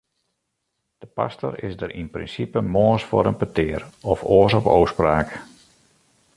De 1.01 1.05
pastor 1.17 1.53
is 1.67 1.73
der 1.81 1.91
yn 2.01 2.11
prinsipe 2.15 2.59
moarns 2.73 3.07
foar 3.09 3.29
in 3.31 3.39
petear, 3.41 3.81
of 4.11 4.19
oars 4.35 4.57
op 4.59 4.65
ôfspraak. 4.77 5.29